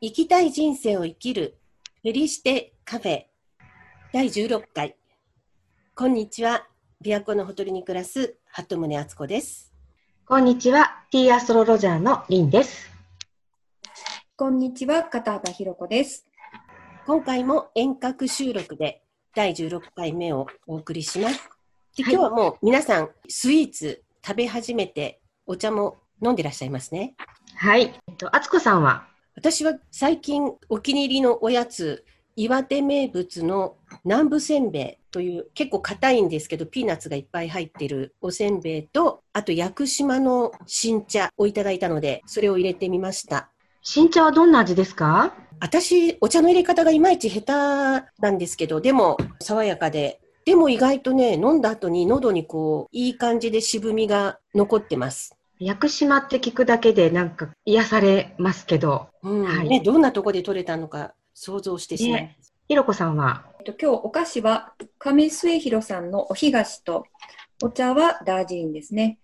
[0.00, 1.58] 生きたい人生を生きる。
[2.02, 3.24] フェリシテカフェ。
[4.12, 4.94] 第16回。
[5.96, 6.68] こんにちは。
[7.04, 8.36] 琵琶湖のほとりに暮らす。
[8.46, 9.72] 鳩宗敦子です。
[10.24, 11.02] こんにちは。
[11.10, 12.88] T アストロロジャーのリンです。
[14.36, 15.02] こんにちは。
[15.02, 16.28] 片幅ひろ子です。
[17.04, 19.02] 今回も遠隔収録で
[19.34, 21.50] 第16回目をお送りします。
[21.96, 27.16] で今日はもう皆さんスイーツ食べ始めてお茶も飲んでらっしゃいますね。
[27.56, 28.00] はい。
[28.06, 29.07] えっと、あつこさんは？
[29.38, 43.48] 私は最近お気に入りのおやつ、岩手名物の南部せんべいという結構硬いんですけどピーナッツがいっぱい入ってるおせんべいとあと屋久島の新茶をいただいたのでそれを入れてみました。
[43.80, 45.36] 新茶はどんな味ですか？
[45.60, 62.54] 私お茶の入れ方がいまいち下手なんですけどでも爽やかででも意外とね飲んだ後に喉にこういい感じで渋みが残ってます屋久島って聞くだけでなんか癒されますけど、うんはいね、どんなとこで取れたのか想像してしまいます。
[62.68, 67.06] ひろこさんは、えっと、今日お菓子は亀末広さんのお干菓子と
[67.62, 69.18] お茶はダージリンですね。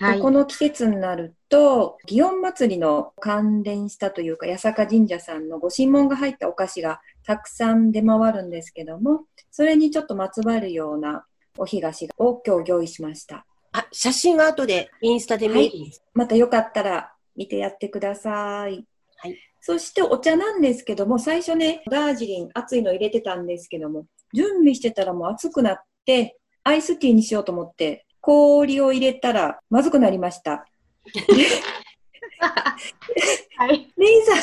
[0.00, 11.24] はい、この季節になると、祇園祭りの関連したというか、八坂神社さんのご神門が入ったお菓子がたくさん出回るんですけども、それにちょっとまつわるような
[11.56, 13.44] お干菓子を今日用意しました。
[13.78, 18.84] あ、写真は後でインスタで見る、はい、またよかったら見てやってください。
[19.16, 19.38] はい。
[19.60, 30.66] そしてお茶なんですけども、最初ね、ダージリン熱いの入れてたんですけども、準備してたらもう熱くなって、アイスティーにしようと思って、氷を入れたらまずくなりました。
[33.56, 33.92] はい。
[33.96, 34.36] リンさん、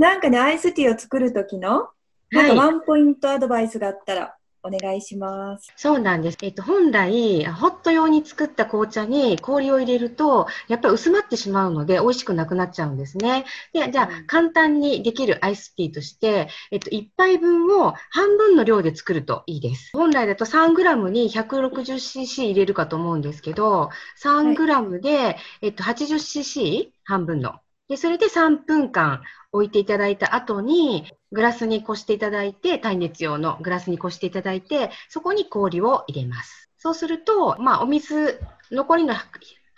[0.00, 1.88] なんかね、アイスティーを作るときの、
[2.30, 5.72] なんかワンポイントアドバイスがあったらお願いします。
[5.76, 6.38] そうなんです。
[6.42, 13.44] えっと、本来、ホット用に作った紅茶に氷を入れると、やっぱり薄まってしまうので、美味しくなくなっちゃうんですね。
[13.72, 19.90] で、じゃあ、簡単にできるアイスティーとして、えっと、1杯分を半分の量で作るといいです。
[19.92, 23.90] 本来だと 3g に 160cc 入れるかと思うんですけど、
[24.22, 27.60] 3g で、はい、えっと、80cc 半分の。
[27.88, 29.22] で、それで3分間
[29.52, 36.70] 置いていただいた後に、グラスにこしていただいて、耐熱用のグラスにこしていただいて、そこに氷を入れます。
[36.78, 38.40] そうすると、まあ、お水、
[38.70, 39.14] 残りの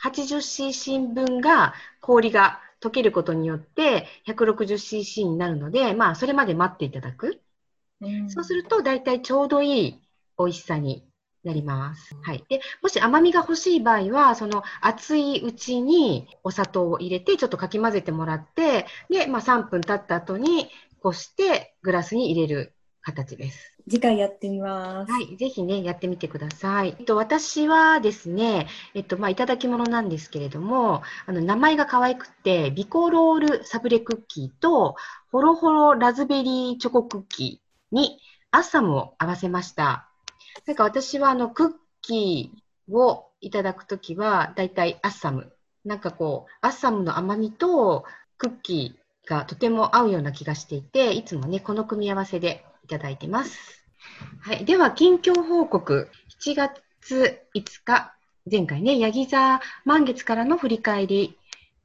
[0.02, 7.40] 80cc 分が氷が溶けることによって 160cc になるので、まあ、それまで待っていただく。
[8.28, 10.00] そうすると、大体ちょうどいい
[10.38, 11.04] 美味しさに
[11.44, 12.14] なります。
[12.22, 12.44] はい。
[12.48, 23.70] で、もし甘みが欲しい場合は、その熱いうちにお砂糖を入れて、ちょっとかき混ぜてもらって、で、まあ3分経った後にこしてグラスに入れる形です。
[23.88, 25.12] 次回やってみます。
[25.12, 26.94] はい、ぜひね、やってみてください。
[26.98, 34.96] えっと、私はですね、えっと、まあ、いただき物なんですけれども、あの、名前が可愛くて、ビコロールサブレクッキーと、
[35.32, 40.08] ホロホロラズベリーチョコクッキーに、アッサムを合わせました。
[40.66, 41.72] なんか私は、あの、クッ
[42.02, 45.52] キーをいただくときは、だいたいアッサム。
[45.84, 48.04] なんかこう、アッサムの甘みと、
[48.36, 48.99] クッキー、
[49.30, 53.86] がとても合うような気がしていて、いつもね、この組み合わせでいただいてます。
[54.40, 54.64] はい。
[54.64, 56.08] では、近況報告。
[56.40, 58.12] 7月5日、
[58.50, 61.38] 前回ね、ヤギ座満月からの振り返り。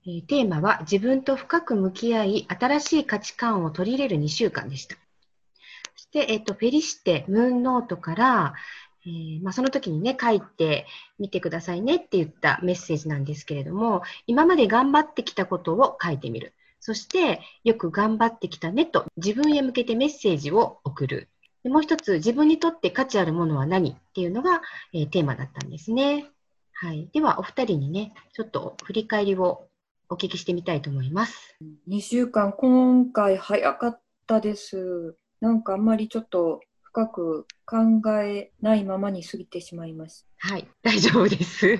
[0.08, 4.96] えー、テーマは、自分と深く向き合い、新しい価値観を取り入れる2週間でした。
[5.96, 8.54] そして、えっ、と、フェリシテ、ムーンノートから、
[9.06, 10.88] えー、まあ、その時にね、書いて
[11.20, 16.54] みてくださいねって言ったメッセージなんですけれども、今まで頑張ってきたことを書いてみる。
[16.86, 21.30] そして、よく頑張ってきたねと自分へ向けてメッセージを送る。
[21.64, 23.90] でもう一つ、自分にとって価値あるものは何？
[23.90, 24.62] っていうのが、
[24.94, 26.28] えー、テーマだったんですね。
[26.74, 27.10] はい。
[27.12, 29.66] では、お二人にね、ちょっと振り返りを
[30.10, 31.58] お聞きしてみたいと思います。
[31.90, 35.16] 2週間、今回早かったです。
[35.42, 37.78] なんかあんまりちょっと深く考
[38.22, 40.28] えないままに過ぎてしまいます。
[40.38, 41.66] はい、大丈夫です。
[41.66, 41.80] はい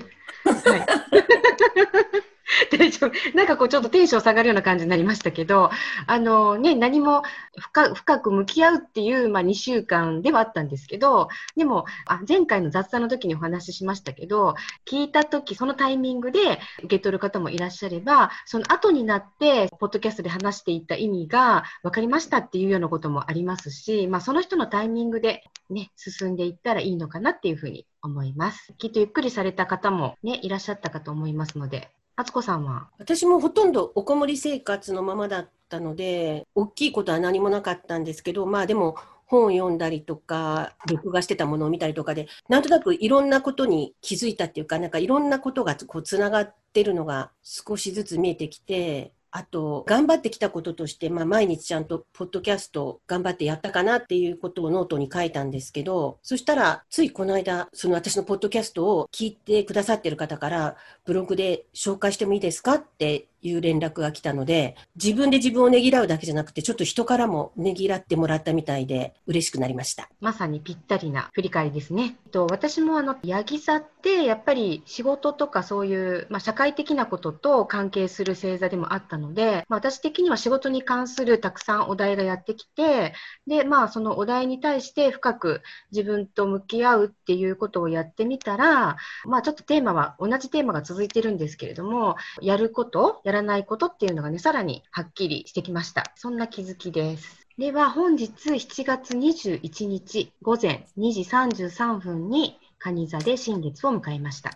[2.76, 3.36] 大丈夫。
[3.36, 5.70] なんかこうちょっとテンション下がるような感じになりましたけど、
[6.06, 7.22] あのね、何も
[7.58, 14.54] 深深く向き合うっていう、まあ、2週間ではあったんですけど、でもあ、前回の雑談の時にお話ししましたけど、
[14.86, 28.72] 聞いた時、そのタイミングで受け取る方もいらっしゃれば、その後になって、ポッドキャストで話していた意味が分かりましたっていうようなこともありますし、まあ、その人のタイミングでね、進んでいったらいいのかなっていうふうに思います。
[28.78, 32.88] きっとゆっくりされた方もね、いらっしゃったかと思いますので、敦子さんは？
[32.98, 38.96] 私もほとんどおこもり生活のままだったので、大きいことは何もなかったんですけど、まあでも
[39.26, 70.08] 本を読んだりとか、録画してたものを見たりとかで、なんとなくいろんなことに気づいたっていうか、なんかいろんなことがこうつながってるのが少しずつ見えてきて、あと、頑張ってきたこととして、まあ、毎日ちゃんとポッドキャスト頑張ってやったかなっていうことをノートに書いたんですけど、そしたら、ついこの間、その私のポッドキャストを聞いてくださってる方から、ブログで紹介してもいいですかっていう連絡が来たので、自分で自分をねぎらうだけじゃなくて、ちょっと人からもねぎらってもらったみたいで、嬉しくなりました。
[70.20, 72.16] まさにぴったりな振り返りですね。
[72.30, 83.14] と私もあの、ヤギ座って、やっぱり仕事とかそういう、まあ、社会的なことと関係する星座でもあったので、まあ、私的には仕事に関するたくさんお題がやってきて、
[83.46, 85.62] で、まあ、そのお題に対して深く
[85.92, 96.12] 自分と向き合うっていうことをやってみたら、まあ、ちょっとテーマは、同じテーマが続いてるんですけれども、やること、やらないことっていうのがね、さらにはっきりしてきました。
[96.16, 97.46] そんな気づきです。
[97.58, 104.50] では、本日7月21日午前2時33分に蟹座で新月を迎えました。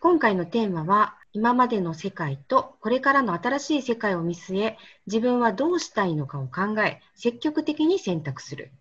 [0.00, 8.72] 今回のテーマは、今までの世界とこれからの新しい世界を見据え、自分はどうしたいのかを考え、積極的に選択する。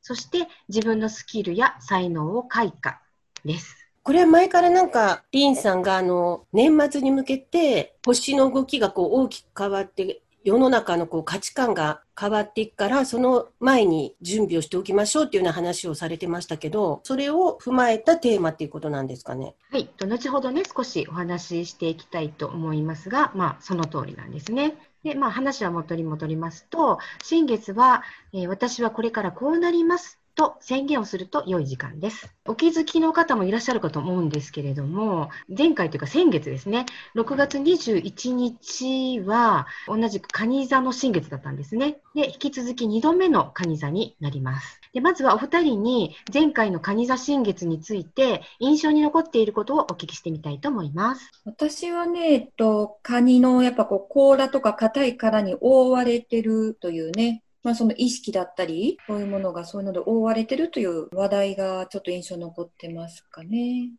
[0.00, 3.00] そして自分のスキルや才能を開花
[3.44, 3.81] です。
[4.04, 19.54] これは前からなんか、リンさんがあの、年末に向けて、星の動きがこう大きく変わって、世の中のこう価値観が変わっていくから、その前に準備をしておきましょうっていうような話をされてましたけど、それを踏まえたテーマっていうことなんですかね？
[19.70, 19.88] はい。
[20.04, 24.74] 後ほどね、少しお話ししていきたいと思いますが、まあ、その通りなんですね。
[25.04, 28.02] で、まあ、話は元に戻りますと、新月は、
[28.32, 32.34] えー、私はこれからこうなりますと宣言をすると良い時間です。
[32.46, 41.98] お気づきの方もいらっしゃるかと思うんですけれども、前回というか先月ですね、6月21日は同じく蟹座の新月だったんですね。
[42.14, 44.80] で、引き続き2度目の蟹座になります。
[44.92, 51.30] で、まずはお二人に前回の蟹座新月について印象に残っていることをお聞きしてみたいと思います。
[51.44, 63.90] 私はね、えっと、カニのやっぱこう甲羅とか硬い殻に覆われてるというね、まあ、その意識だったり、そういうものがそういうので覆われてるという話題がちょっと印象残ってますかね。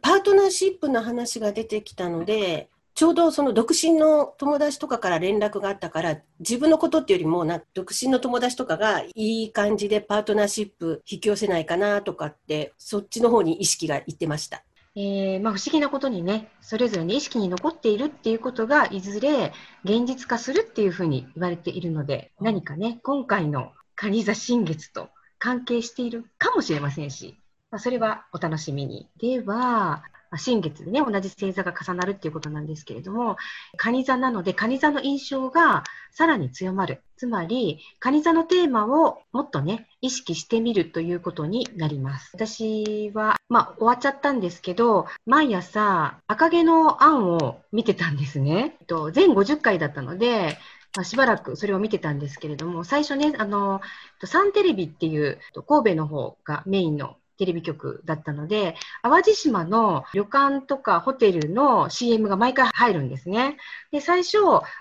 [0.00, 14.62] パートナーシップの話が出てきたので、ちょうどその独身の友達とかから連絡があったから、自分のことっていうよりもな、独身の友達とかがいい感じでパートナーシップ引き寄せないかなとかって、そっちの方に意識がいってました。
[14.94, 19.52] えー、まあ、不思議なことにね、それぞれに意識に残っているっていうことが、いずれ
[19.84, 25.08] 現実化するっていうふうに言われているので、何かね、今回の蟹座新月と
[25.38, 27.38] 関係しているかもしれませんし、
[27.70, 29.08] まあ、それはお楽しみに。
[29.18, 33.36] では、ま新月でね、同じ星座が重なるっていうことなんですけれども、
[33.76, 37.02] 蟹座なので、蟹座の印象がさらに強まる。
[37.18, 42.30] つまり、蟹座のテーマをもっとね、意識してみるということになります。
[42.32, 48.78] 私は、まあ、終わっちゃったんですけど、毎朝、赤毛の案を見てたんですね。
[48.86, 50.58] と全50回だったので、
[50.96, 53.82] まあ、しばらくそれを見てたんですけれども、最初ね、あの、
[54.24, 55.38] サンテレビっていう
[55.68, 63.56] 神戸の方がメインのテレビ局だったので、淡路島の旅館とかホテルの CM が毎回入るんですね。
[63.90, 64.38] で、最初、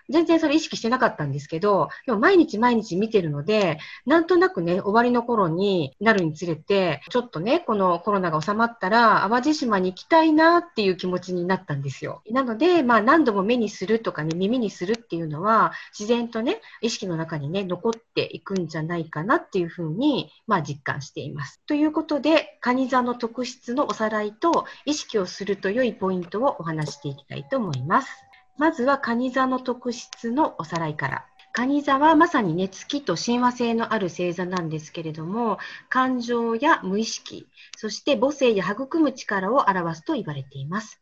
[0.09, 12.21] 全然それ意識してなかったんですけど、でも毎日毎日見てるので、なんとなくね、終わりの頃になるにつれて、ちょっとね、このコロナが収まったら、淡路島に行きたいなっていう気持ちになったんですよ。
[12.29, 21.61] なので、まあ何度も目にするとかね、耳にするっていうのは、自然とね、意識の中にね、残っていくんじゃないかなっていうふうに、まあ実感しています。
[21.65, 28.09] ということで、蟹座の特質のおさらいと、意識をすると良いポイントをお話していきたいと思います。
[28.57, 31.25] まずは蟹座の特質のおさらいから。
[31.53, 35.57] 蟹座はまさにね、月と親和性のある星座なんですけれども、
[35.89, 41.01] 感情や無意識、そして母性や育む力を表すと言われています。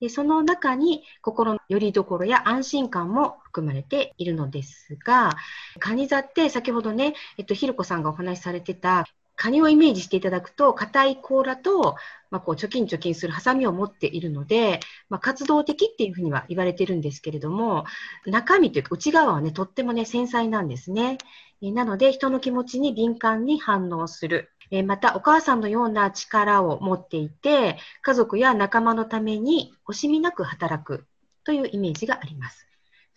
[0.00, 5.36] でその中に心の拠り所や安心感も含まれているのですが、
[5.78, 9.04] 蟹座って先ほどね、えっと、ひろこさんがお話しされてた
[9.40, 11.96] カニをイメージしていただくと、硬い甲羅と、
[12.30, 17.86] まあ、こう、貯金貯金するハサミを持っているので、まあ、活動的っていうふうには言われてるんですけれども、
[18.26, 21.16] 中身というか内側はね、とってもね、繊細なんですね。
[21.62, 24.50] なので、人の気持ちに敏感に反応する。
[24.70, 31.06] えまた、お母さんのような力を持っていて、家族や仲間のために惜しみなく働く
[31.44, 32.69] というイメージがあります。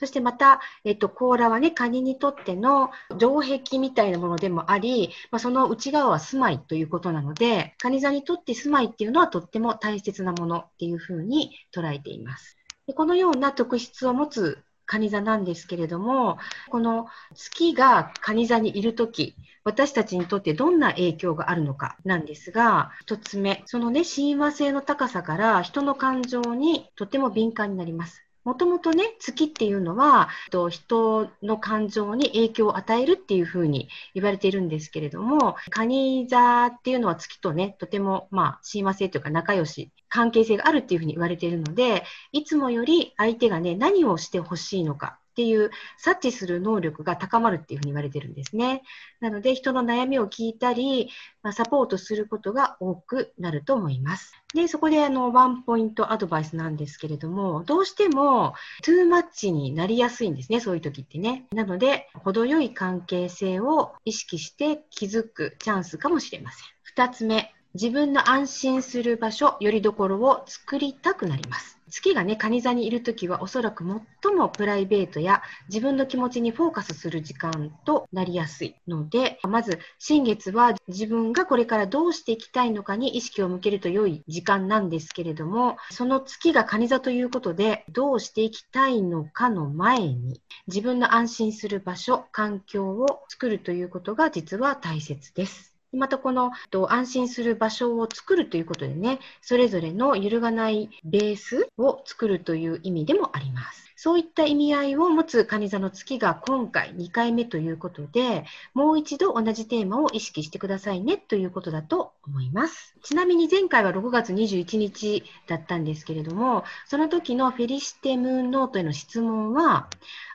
[0.03, 12.57] そしてまた、えっと、甲羅はね、カニにとっての城壁みたいなものでもあり、まあ、その内側は住まいということなので、カニ座にとって住まいっていうのはとっても大切なものっていうふうに捉えています。
[12.85, 16.37] でこのような特質を持つカニ座なんですけれども、
[16.69, 28.22] この月がカニ座にいるとき、私たちにとってどんな影響があるのかなんですが、一つ目、そのね、親和性の高さから人の感情にとても敏感になります。
[28.43, 30.29] もともとね、月っていうのは、
[30.69, 48.83] 人の感情に影響を与えるっていうふうに言われているんですけれども、蟹座っていうのは月とね、とても、まあ、親和性というか仲良し、関係性があるっていうふうに言われているので、いつもより相手がね、何をしてほしいのか、っていう察知する能力が高まるっていうふうに言われてるんですね。
[49.19, 51.09] なので人の悩みを聞いたり、
[51.41, 54.33] まあ、サポートすることが多くなると思います。
[54.53, 61.47] で、そこであのワンポイントアドバイスなんですけれども、どうしてもトゥーマッチになりやすいんですね、そういう時ってね。
[61.51, 66.65] なので、程よい関係性を意識して気づくチャンスかもしれません。
[66.83, 71.79] 二つ目、自分の安心する場所、よりどころを作りたくなります。
[71.93, 73.85] 月がね、蟹座にいるときはおそらく
[74.23, 95.72] 最もプライベートや自分の気持ちにフォーカスする時間となりやすいので、まず新月は自分がこれからどうしていきたいのかに意識を向けると良い時間なんですけれども、その月が蟹座ということで、どうしていきたいのかの前に、自分の安心する場所、環境を作るということが実は大切です。
[95.93, 96.51] またこの
[96.89, 103.83] 安心する場所を作るということでね、それぞれの揺るがないベースを作るという意味でもあります。
[103.95, 112.95] そういった意味合いを持つ蟹座の月が今回2回目ということで、もう一度同じテーマを意識してくださいねということだと思います。
[113.01, 119.87] ちなみに前回は6月21日だったんですけれども、その時のフェリシテムーンノートへの質問は、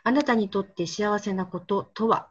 [0.02, 2.28] あなたにとって幸せなこととは？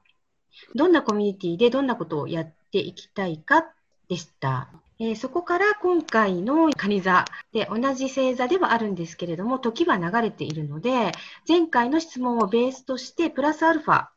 [0.74, 3.65] どんなコミュニティでどんなことをやっていきたいか
[4.09, 4.69] でした。
[5.00, 11.12] えー、そこから今回の蟹座で同じ星座ではあるんですけれども、時は流れているので、
[11.47, 14.07] 前回の質問をベースとしてプラスアルファ、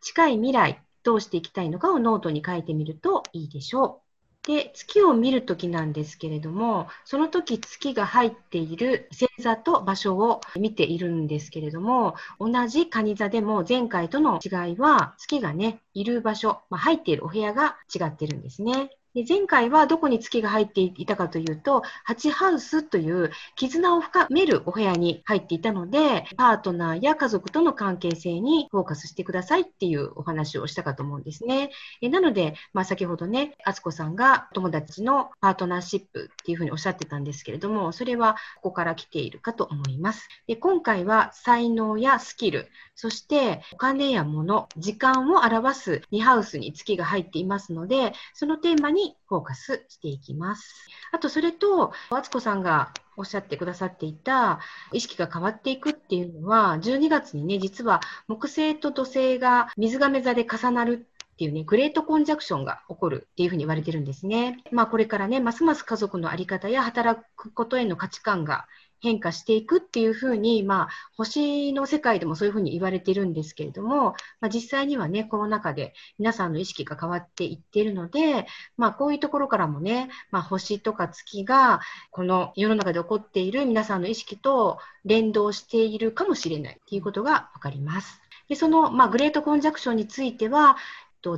[0.00, 4.07] 近い未来、どうしていきたいのかをノートに書いてみるといいでしょう。
[4.48, 18.97] で、月を見るときなんですけれども、その時月が入っている星座と場所を見ているんですけれども、同じ蟹座でも前回との違いは、月がね、いる場所、まあ、入っているお部屋が違ってるんですね。
[19.14, 31.70] で前回はどこに月が入っていたかというと、ハチハウスという絆を深めるお部屋に入っていたので、パートナーや家族との関係性にフォーカスしてくださいっていうお話をしたかと思うんですね。
[32.00, 40.28] えなので、まあ、先ほどね、あつこさんが友達のパートナーシップっていうふうにおっしゃってたんですけれども、それはここから来ているかと思います。
[40.46, 50.88] で今回は才能やスキル、そしてお金や物、時間を表す2ハウスに月が入っていますので、そのテーマににフォーカスしていきます。
[51.12, 54.60] あと、それと、敦子さんがおっしゃってくださっていた
[54.92, 64.58] 意識が変わっていくっていうのは、12月にね、実は木星と土星が水亀座で重なるっていうね、グレートコンジャクションが起こるっていうふうに言われてるんですね。
[64.72, 68.66] まあこれからね、ますます家族の在り方や働くことへの価値観が
[69.00, 88.20] 変化していくっていうふうに、まあ、星の世界でもそういうふうに言われてるんですけれども、まあ、実際にはね、コロナ禍で皆さんの意識が変わっていっているので、まあ、こういうところからもね、まあ、星とか月が、この世の中で起こっている皆さんの意識と連動しているかもしれないっていうことがわかります。
[88.48, 90.76] で、その、まあ、グレートコンジャクションについては、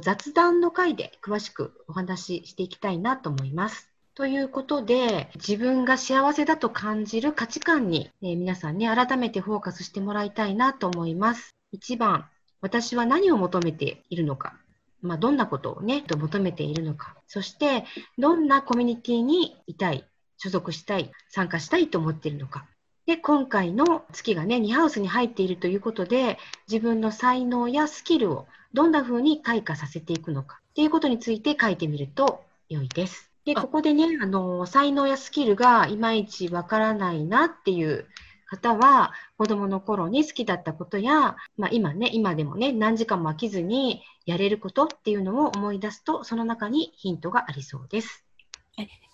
[0.02, 3.89] 雑談の回で詳しくお話ししていきたいなと思います。
[4.20, 11.54] ということで、自分が幸せだと感じる価値観に、えー、皆さんね、改めてフォーカスしてもらいたいなと思います。
[11.74, 12.28] 1番、
[12.60, 14.58] 私は何を求めているのか。
[15.00, 17.16] まあ、どんなことをね、と求めているのか。
[17.28, 17.86] そして、
[18.18, 20.04] どんなコミュニティにいたい、
[20.36, 22.66] 所属したい、参加したいと思っているのか。
[23.06, 26.36] で、今回の月がね、2ハウスに入っているということで、
[26.68, 33.29] 自分の才能やスキルをどんな風に開花させていくのかっていうことについて書いてみると良いです。
[33.44, 38.06] で、ここでね、あの、才能やスキルがいまいちわからないなっていう
[38.46, 48.24] 方は、子供の頃に好きだったことや、まあ今ね、今でもね、何時間も飽きずにやれることっていうのを思い出すと、その中にヒントがありそうです。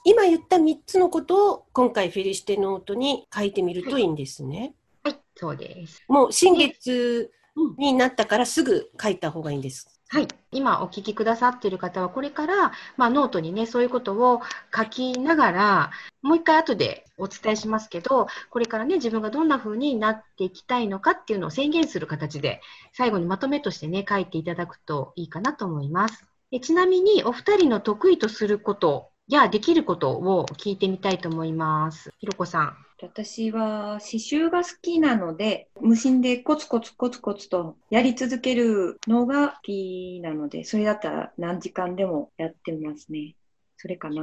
[0.05, 4.75] 今言った3つのことを今回フェリシテノートに書いてみるといいんですね。
[5.03, 6.05] はい、はい、そうです。
[6.09, 7.31] もう新月
[7.79, 9.96] になったからすぐ書いた方がいいんです。
[10.09, 10.29] はい。
[10.53, 14.41] 今お聞きくださっている方は、これから、まあ、ノートにね、そういうことを
[14.75, 15.91] 書きながら、
[16.23, 22.61] もう一回後でお伝えしますけど、これからね、自分がどんな風になっていきたいのかっていうのを宣言する形で、
[22.93, 26.25] 最後にまとめとしてね、書いていただくといいかなと思います。
[26.63, 32.13] ちなみに、お二人の得意とすることやできることを聞いてみたいと思います。
[32.19, 32.86] ひろこさん。
[33.03, 43.35] 私は刺繍が好きなので、無心でコツコツコツコツとやり続けるのが好きなので、それだったら何時間でもやってますね。
[43.77, 44.23] それかな。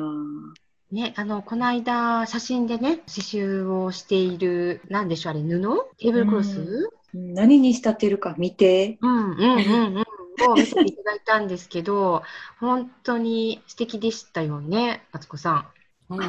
[0.91, 5.61] ね、あの、この間、写真でね、刺繍をしている、なんでしょう、あれ、布？
[5.97, 8.97] テーブルクロス、うん、何に仕立てるか見て。
[9.01, 10.03] うんうんうんうん。
[10.49, 12.23] を 見せていただいたんですけど、
[12.59, 15.67] 本当に素敵でしたよね、敦子さん。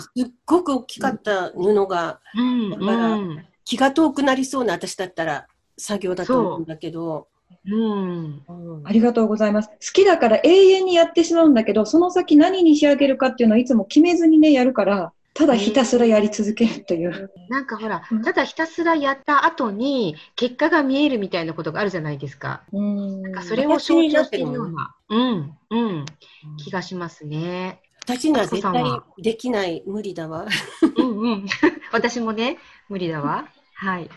[0.00, 3.18] すっごく大きかった布が、うん、だから
[3.64, 7.28] 気が遠くなりそうな私だったら作業だと思うんだけど。
[7.66, 8.42] うん、
[8.84, 9.70] ありがとうございます。
[9.70, 17.30] 好きだから永遠にやってしまうんだけど、その先何に仕上げるかっていうのをいつも決めずにね、やるから、ただひたすらやり続けるという。
[17.48, 22.62] なんかほら、ただひたすらやった後に結果が見えるみたいなことがあるじゃないですか。
[22.72, 23.22] うん。
[23.22, 26.04] なんかそれを象徴してるような、うん、うん、
[26.58, 27.80] 気がしますね。
[28.06, 28.84] 私には絶対
[29.18, 30.46] できない、無理だわ。
[30.96, 31.46] うんうん。
[31.90, 32.58] 私もね、
[32.88, 33.48] 無理だわ。
[33.74, 34.10] はい。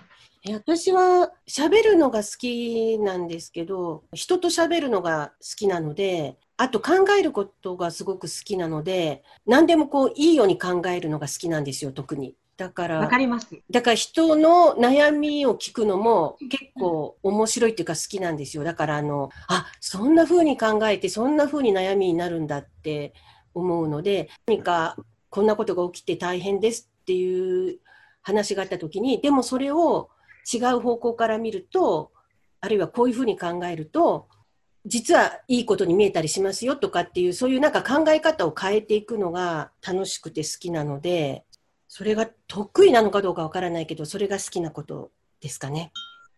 [0.53, 12.35] 私は喋るのが好きなんですけど、人と喋るのが好きなので、あと考えることがすごく好きなので、何でもこういいように考えるのが好きなんですよ、特に。
[12.57, 13.47] だから、わかります。
[13.69, 18.63] だから人の悩みを聞くのも結構面白いっていうか好きなんですよ。
[18.63, 23.13] だからあの、あ、そんな風に考えて、そんな風に悩みになるんだって
[23.57, 24.95] 思うので、何か
[25.29, 27.79] こんなことが起きて大変ですっていう
[28.21, 30.09] 話があった時に、でもそれを
[30.51, 32.11] 違う方向から見ると、
[32.61, 34.27] あるいはこういうふうに考えると、
[34.85, 41.45] 実はいいことに見えたりしますよとかっていう、そういうなんか考え方を変えていくのが楽しくて好きなので、
[41.87, 45.11] それが得意なのかどうかわからないけど、それが好きなこと
[45.41, 45.91] ですかね。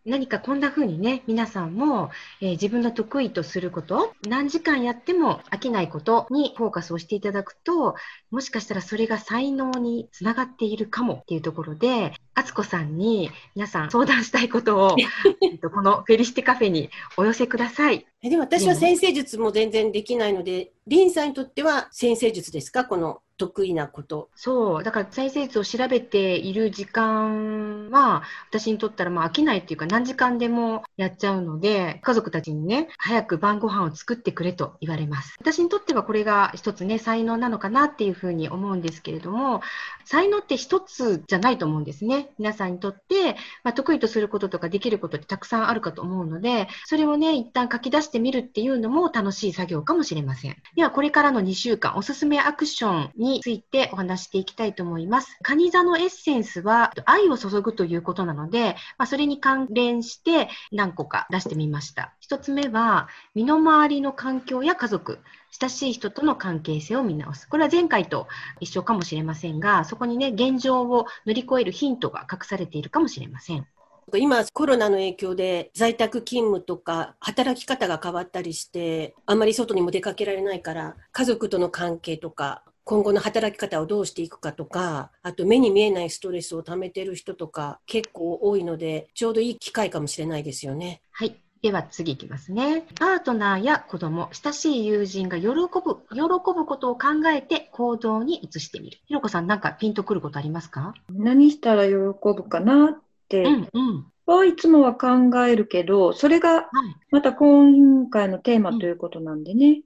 [0.06, 7.94] 何かこんな風にね、皆さんも、えー、自分の得意とすること、何時間やっても飽きないことにフォーカスをしていただくと、
[8.30, 14.96] もしかしたらそれが才能につながっているかもっていうところで、敦子さんに皆さん相談したいことを
[15.72, 18.06] このフェリシテカフェにお寄せください。
[18.22, 22.84] でも私は先生術も全然できないので、リンさんにとっては先生術ですか？
[22.84, 24.28] この得意なこと。
[24.34, 24.82] そう。
[24.84, 35.36] だから先生術を調べている時間は、私にとったらまあ飽きないっていうか何時間でもやっちゃうので、家族たちにね、早く晩ご飯を作ってくれと言われます。
[35.40, 39.62] 私にとってはこれが一つね、才能なのかなっていうふうに思うんですけれども、
[40.10, 42.30] 才能って一つじゃないと思うんですね。
[42.36, 50.56] 皆さんにとって、まあ、得意とすることとかできることってたくさんあるかと思うので、それをね、一旦書き出してみるっていうのも楽しい作業かもしれません。
[50.74, 55.38] では、これからの2週間、おすすめアクションについてお話していきたいと思います。
[55.42, 62.16] カニ座のエッセンスは、愛を注ぐということなので、まあ、それに関連して何個か出してみました。
[62.30, 65.18] 1つ目は、身の回りの環境や家族、
[65.60, 67.48] 親しい人との関係性を見直す。
[67.48, 68.28] これは前回と
[68.60, 73.66] 一緒かもしれませんが、そこにね、現状を乗り越えるヒントが隠されているかもしれません。
[74.14, 91.02] 今コロナの影響で在宅勤務とか働き方が変わったりしてあまり外にも出かけられないから家族との関係とか今後の働き方をどうしていくかとかあと目に見えないストレスを溜めてる人とか結構多いのでちょうどいい機会かもしれないですよね。
[91.12, 92.86] はいでは次いきますね。
[92.98, 96.22] パートナーや子供、親しい友人が喜ぶ、喜
[96.54, 98.98] ぶことを考えて行動に移してみる。
[99.06, 100.94] ひろこさん、なんかピンとくることありますか？
[101.10, 106.70] 何したら喜ぶかなって、うんうんはいつもは考えるけど、それが
[107.10, 109.82] また今回のテーマということなんでね。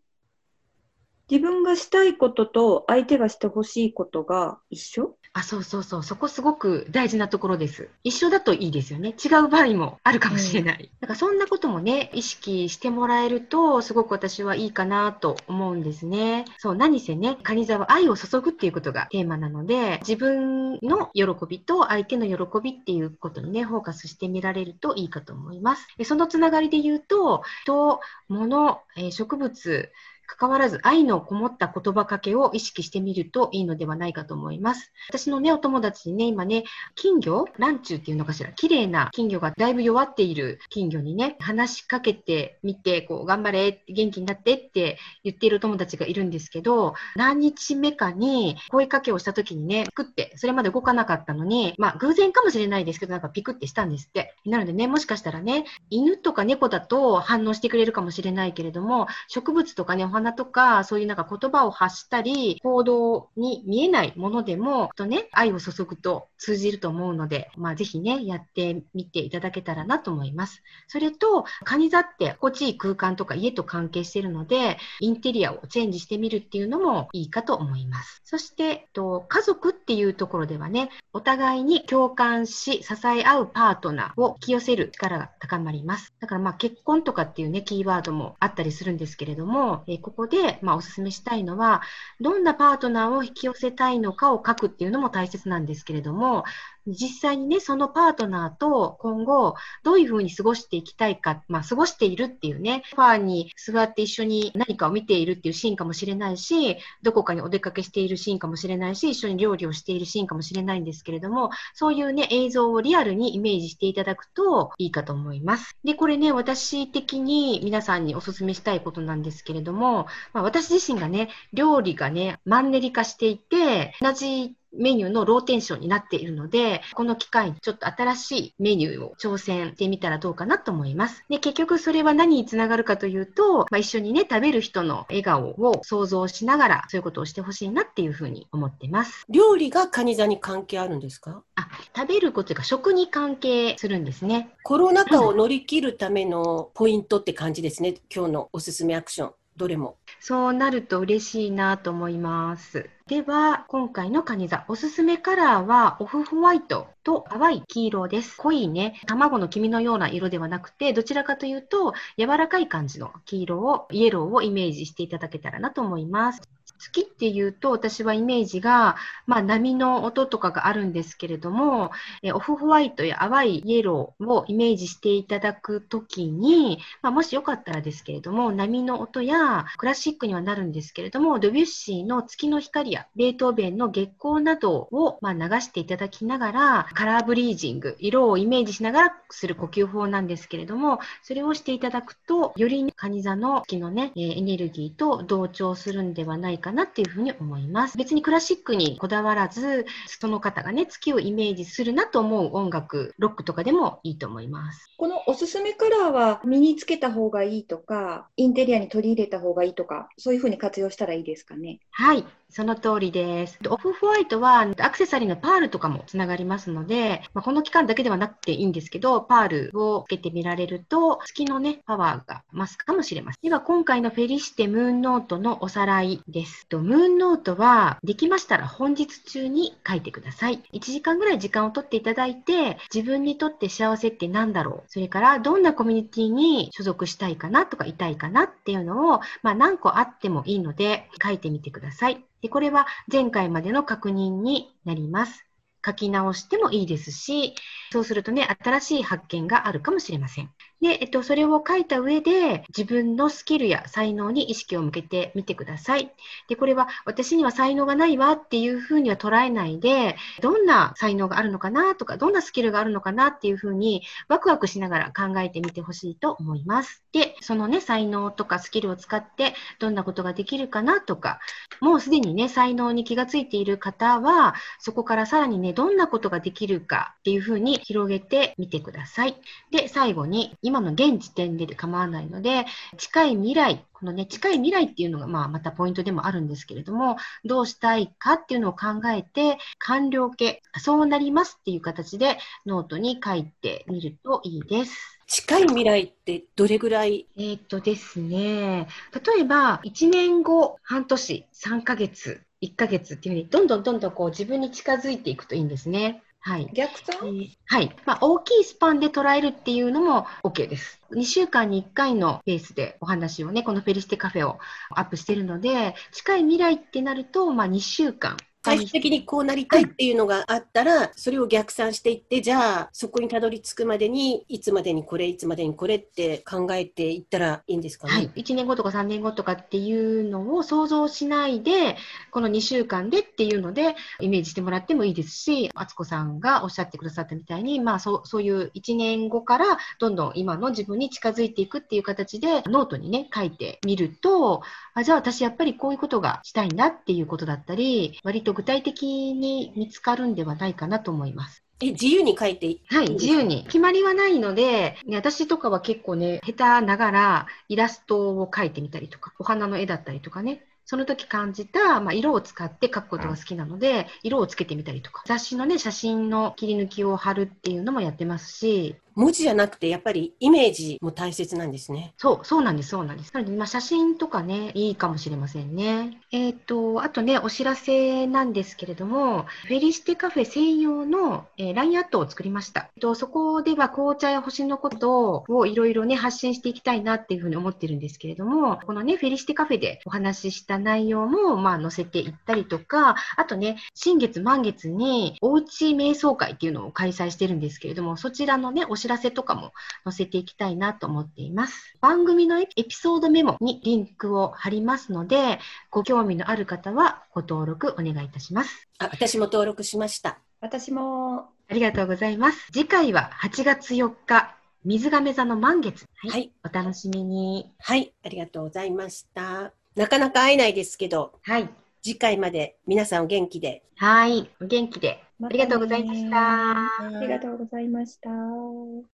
[1.31, 5.17] 自分がしたいことと相手がしてほしいことが一緒？
[5.37, 6.03] あ、そうそうそう。
[6.05, 7.89] そこすごく大事なところです。
[8.05, 9.17] 一緒だといいですよね。
[9.25, 10.85] 違う場合もあるかもしれない。
[10.85, 16.45] うん、だからそんなこともね、意識してもらえると、すごく私はいいかなと思うんですね。
[16.59, 25.89] そう、何せね、カニ座は愛を注ぐっていうことがテーマなので、自分の喜びと相手の喜びっていうことにね、フォーカスしてみられるといいかと思います。
[26.05, 28.79] そのつながりで言うと、人、物、
[29.11, 29.91] 植物、
[30.27, 34.93] 関わらず愛のこもった言葉かけを意識してみるといいのではないかと思います。
[35.09, 54.35] 私のね、お友達にね、今ね、金魚ランチューっていうのかしら綺麗な金魚がだいぶ弱っている金魚にね、話しかけてみて、こう、頑張れ、元気になってって言っている友達がいるんですけど、何日目かに声かけをした時にね、ピクって、それまで動かなかったのに、まあ、偶然かもしれないですけど、なんかピクってしたんですって。
[54.45, 70.63] なのでね、もしかしたらね、犬とか猫だと反応してくれるかもしれないけれども、植物とかね、花とか、そういうなんか言葉を発したり、行動に見えないものでも、とね、愛を注ぐと通じると思うので、まあぜひね、やってみていただけたらなと思います。
[70.87, 78.21] それと、カニ座って心地いい空間とか家と関係しているので、インテリアをチェンジしてみるっていうのもいいかと思います。
[78.25, 86.13] そして、と家族っていうところではね、お互いに共感し、支え合うパートナーを引き寄せる力が高まります。
[86.21, 91.81] だからまあ結婚とかっていうね、キーワードもあったりするんですけれども、えここで、まあ、お勧めしたいのは、
[92.21, 96.45] どんなパートナーを引き寄せたいのかを書くっていうのも大切なんですけれども、
[96.87, 115.79] 実際にね、そのパートナーと今後、どういうふうに過ごしていきたいか、まあ、過ごしているっていうね、ファーに座って一緒に何かを見ているっていうシーンかもしれないし、どこかにお出かけしているシーンかもしれないし、一緒に料理をしているシーンかもしれないんですけれども、そういうね、映像をリアルにイメージしていただくといいかと思います。
[115.85, 119.94] で、これね、私的に皆さんにお勧めしたいことなんですけれども、
[120.33, 131.25] まあ、私自身がね、料理がね、マンネリ化していて、同じメニューのローテンションになっているので、この機会にちょっと新しいメニューを挑戦してみたらどうかなと思います。
[131.29, 139.25] で、結局それは何につながるかというと、まあ、一緒にね、食べる人の笑顔を想像しながら、そういうことをしてほしいなっていうふうに思ってます。
[139.29, 141.45] 料理がカニ座に関係あるんですか？
[141.55, 144.57] あ、食べることが食に関係するんですね。
[144.65, 147.95] コロナ禍を乗り切るためのポイントって感じですね。
[148.13, 149.33] 今日のおすすめアクション。
[149.57, 149.99] どれも。
[150.21, 152.91] そうなると嬉しいなと思います。
[153.07, 158.37] では、今回のカニ座、おすすめカラーはオフホワイトと淡い黄色です。
[158.39, 166.54] 濃いね、卵の黄身のような色ではなくて、どちらかというと、柔らかい感じの黄色を、イエローをイメージしていただけたらなと思います。
[166.81, 197.99] 好きっていうと、私はイメージが、まあ、波の音とかがあるんですけれども、えオフホワイトや淡いイエローをイメージしていただくときに、まあ、もしよかったらですけれども、波の音やクラシックにはなるんですけれども、ドビュッシーの月の光やベートーベンの月光などを、まあ、流していただきながら、カラーブリージング、色をイメージしながらする呼吸法なんですけれども、それをしていただくと、より、カニ座の月のね、エネルギーと同調するんではないかなっていうふうに思います。
[197.99, 204.91] 別にクラシックにこだわらず、その方がね、月をイメージするなと思う音楽、ロックとかでもいいと思います。
[204.97, 211.81] このおすすめカラーは身につけた方がいいとか、インテリアに取り入れた方がいいとか、そういうふうに活用したらいいですかね？
[211.91, 212.25] はい。
[212.55, 213.59] その通りです。
[213.69, 223.43] オフホワイトはアクセサリーのパールとかもつながりますので、まあ、この期間だけではなくていいんですけど、パールをつけてみられると、月のね、パワーが増すかもしれません。
[223.43, 226.69] では、今回のフェリシテムーンノートのおさらいです。
[226.69, 230.63] とムーンノートは、できましたら本日中に書いてください。
[230.73, 242.25] 1時間ぐらい時間をとっていただいて、自分にとって幸せって何だろうそれから、どんなコミュニティに所属したいかなとか、いたいかなっていうのを、まあ、何個あってもいいので、書いてみてください。
[242.45, 245.47] で、これは前回までの確認になります。
[245.85, 247.55] 書き直してもいいですし、
[247.91, 250.51] そうするとね、新しい発見があるかもしれません。
[250.81, 256.13] で、えっと、それを書いた上で、自分のスキルや才能に意識を向けてみてください。
[256.49, 267.05] で、これは私には才能がないわっていうふうには捉えないで、どんな才能があるのかなとか、どんなスキルがあるのかなっていうふうに、ワクワクしながら考えてみてほしいと思います。
[267.13, 271.41] で、そのね、才能とかスキルを使って、どんなことができるかなとか、
[271.81, 279.37] もうすでにね、才能に気がついている方は、そこからさらにね、どんなことができるかっていうふうに広げてみてください。
[279.71, 282.65] で、最後に、今の現時点で構わないので、
[282.97, 295.21] 近い未来、このね、近い未来っていうのが、まあ、またポイントでもあるんですけれども、どうしたいかっていうのを考えて、完了形、そうなりますっていう形でノートに書いてみるといいです。
[295.27, 297.27] 近い未来ってどれぐらい？
[297.37, 306.23] えー、っとですね、例えば1年後、半年、3ヶ月、1ヶ月っていうふうに、どんどんどんどんこう自分に近づいていくといいんですね。
[306.47, 306.69] はい。
[306.75, 307.97] 逆算、えー、はい。
[308.05, 311.01] まあ、大きいスパンで捉えるっていうのも OK です。
[311.11, 314.59] 2週間に1回のペースでお話をね、このフェリシテカフェを
[314.91, 328.15] アップしてるので、近い未来ってなると、まあ、2週間最終的にこうなりたいっていうのがあったら、それを逆算していって、じゃあそこにたどり着くまでに、いつまでにこれ、いつまでにこれって考えていったらいいんですかね？
[328.15, 328.31] はい。
[328.37, 331.97] 1年後とか3年後とかっていうのを想像しないで、
[332.31, 344.63] この2週間でっていうので、イメージしてもらってもいいですし、敦子さんがおっしゃってくださったみたいに、まあそうそういう1年後からどんどん今の自分に近づいていくっていう形で、ノートにね、書いてみると、
[344.95, 351.63] あじゃあ私やっぱりこういうことがしたいんだっていうことだったり、割と具体的に見つかるんではないかなと思います。
[351.81, 352.81] え、自由に書いていい？
[352.89, 353.65] はい、自由に。
[353.65, 372.15] 決まりはないので、ね、私とかは結構ね、下手ながらイラストを描いてみたりとか、お花の絵だったりとかね、その時感じた、まあ、色を使って描くことが好きなので、色をつけてみたりとか、雑誌のね、写真の切り抜きを貼るっていうのもやってますし、文字じゃなくて、やっぱりイメージも大切なんですね。
[372.17, 373.33] そう、そうなんです、そうなんです。
[373.33, 376.21] なので、まあ、写真とかね、いいかもしれませんね。
[376.33, 382.91] えっ、ー、と、あとね、お知らせなんですけれども、フェリシテカフェ専用の、えー、LINE アットを作りました。
[382.97, 399.73] えっと、そこでは紅茶や星のことをいろいろね、発信していきたいなっていうふうに思ってるんですけれども、このね、フェリシテカフェでお話しした内容も、まあ、載せていったりとか、あとね、新月満月に、おうち瞑想会っていうのを開催してるんですけれども、そちらのね、お知らせとかも
[400.05, 401.95] 載せていきたいなと思っています。
[402.01, 405.59] 番組のエピソードメモにリンクを貼りますので、
[405.91, 408.89] ご興味のある方はご登録お願いいたします。
[408.99, 410.39] あ、私も登録しました。
[410.63, 411.51] 私も。
[411.69, 412.67] ありがとうございます。
[412.73, 416.07] 次回は8月4日、水亀座の満月。
[416.17, 416.31] はい。
[416.31, 417.75] はい、お楽しみに。
[417.79, 418.15] はい。
[418.25, 419.75] ありがとうございました。
[419.97, 421.69] なかなか会えないですけど、はい。
[422.05, 423.83] 次回まで皆さんお元気で。
[423.97, 424.51] はい。
[424.61, 425.25] お元気で。
[425.43, 426.37] ありがとうございました。
[426.37, 428.29] ありがとうございました。